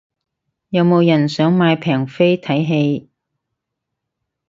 [0.69, 3.09] 有冇人想買平飛睇戲